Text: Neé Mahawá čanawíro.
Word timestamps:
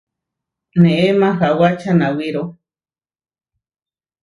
Neé 0.81 1.09
Mahawá 1.19 1.69
čanawíro. 1.81 2.43